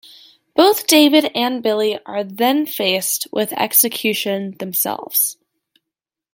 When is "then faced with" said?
2.23-3.53